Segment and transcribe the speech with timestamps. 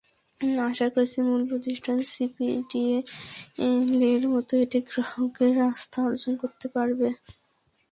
[0.65, 7.07] আশা করছি মূল প্রতিষ্ঠান সিপিডিএলের মতোই এটি গ্রাহকের আস্থা অর্জন করতে পারবে।